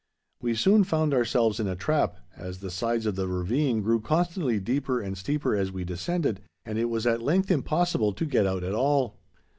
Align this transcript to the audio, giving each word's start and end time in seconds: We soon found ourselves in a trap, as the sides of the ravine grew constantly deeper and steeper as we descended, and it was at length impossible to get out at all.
We 0.41 0.55
soon 0.55 0.83
found 0.83 1.13
ourselves 1.13 1.59
in 1.59 1.67
a 1.67 1.75
trap, 1.75 2.17
as 2.35 2.57
the 2.57 2.71
sides 2.71 3.05
of 3.05 3.15
the 3.15 3.27
ravine 3.27 3.83
grew 3.83 4.01
constantly 4.01 4.59
deeper 4.59 4.99
and 4.99 5.15
steeper 5.15 5.55
as 5.55 5.71
we 5.71 5.83
descended, 5.83 6.39
and 6.65 6.79
it 6.79 6.85
was 6.89 7.05
at 7.05 7.21
length 7.21 7.51
impossible 7.51 8.11
to 8.13 8.25
get 8.25 8.47
out 8.47 8.63
at 8.63 8.73
all. 8.73 9.19